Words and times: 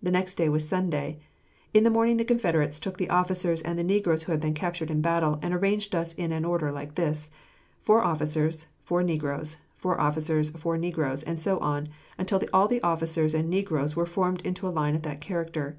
The 0.00 0.12
next 0.12 0.36
day 0.36 0.48
was 0.48 0.68
Sunday. 0.68 1.18
In 1.72 1.82
the 1.82 1.90
morning 1.90 2.16
the 2.16 2.24
Confederates 2.24 2.78
took 2.78 2.96
the 2.96 3.10
officers 3.10 3.60
and 3.60 3.76
the 3.76 3.82
negroes 3.82 4.22
who 4.22 4.30
had 4.30 4.40
been 4.40 4.54
captured 4.54 4.88
in 4.88 5.00
battle 5.00 5.36
and 5.42 5.52
arranged 5.52 5.96
us 5.96 6.14
in 6.14 6.30
an 6.30 6.44
order 6.44 6.70
like 6.70 6.94
this: 6.94 7.28
four 7.80 8.00
officers, 8.04 8.68
four 8.84 9.02
negroes, 9.02 9.56
four 9.76 10.00
officers, 10.00 10.50
four 10.50 10.78
negroes, 10.78 11.24
and 11.24 11.40
so 11.40 11.58
on, 11.58 11.88
until 12.16 12.40
all 12.52 12.68
the 12.68 12.80
officers 12.82 13.34
and 13.34 13.50
negroes 13.50 13.96
were 13.96 14.06
formed 14.06 14.42
into 14.42 14.68
a 14.68 14.70
line 14.70 14.94
of 14.94 15.02
that 15.02 15.20
character. 15.20 15.76